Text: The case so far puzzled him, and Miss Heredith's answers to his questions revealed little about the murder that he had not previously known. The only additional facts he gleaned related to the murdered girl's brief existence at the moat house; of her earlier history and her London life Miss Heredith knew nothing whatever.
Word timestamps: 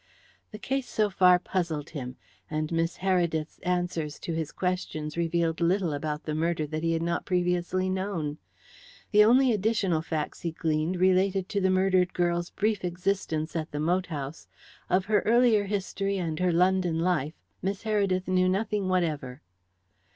The 0.49 0.57
case 0.57 0.89
so 0.89 1.11
far 1.11 1.37
puzzled 1.37 1.91
him, 1.91 2.15
and 2.49 2.71
Miss 2.71 2.97
Heredith's 2.97 3.59
answers 3.59 4.17
to 4.21 4.33
his 4.33 4.51
questions 4.51 5.15
revealed 5.15 5.61
little 5.61 5.93
about 5.93 6.23
the 6.23 6.33
murder 6.33 6.65
that 6.65 6.81
he 6.81 6.93
had 6.93 7.03
not 7.03 7.23
previously 7.23 7.87
known. 7.87 8.39
The 9.11 9.23
only 9.23 9.51
additional 9.51 10.01
facts 10.01 10.41
he 10.41 10.53
gleaned 10.53 10.99
related 10.99 11.47
to 11.49 11.61
the 11.61 11.69
murdered 11.69 12.15
girl's 12.15 12.49
brief 12.49 12.83
existence 12.83 13.55
at 13.55 13.69
the 13.71 13.79
moat 13.79 14.07
house; 14.07 14.47
of 14.89 15.05
her 15.05 15.19
earlier 15.19 15.65
history 15.65 16.17
and 16.17 16.39
her 16.39 16.51
London 16.51 16.97
life 16.99 17.35
Miss 17.61 17.83
Heredith 17.83 18.27
knew 18.27 18.49
nothing 18.49 18.87
whatever. 18.89 19.43